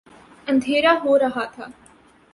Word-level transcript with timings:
اندھیرا 0.47 0.93
ہو 1.03 1.19
رہا 1.19 1.45
تھا۔ 1.45 1.65